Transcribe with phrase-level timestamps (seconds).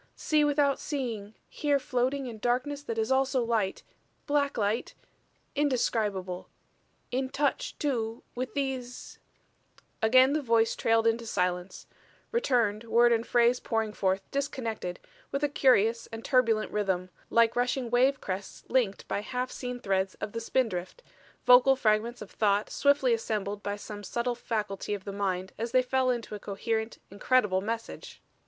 [0.15, 3.83] "See without seeing here floating in darkness that is also light
[4.25, 4.95] black light
[5.55, 6.49] indescribable.
[7.11, 9.19] In touch, too, with these"
[10.01, 11.85] Again the voice trailed into silence;
[12.31, 14.99] returned, word and phrase pouring forth disconnected,
[15.31, 20.15] with a curious and turbulent rhythm, like rushing wave crests linked by half seen threads
[20.15, 21.03] of the spindrift,
[21.45, 25.83] vocal fragments of thought swiftly assembled by some subtle faculty of the mind as they
[25.83, 28.19] fell into a coherent, incredible message.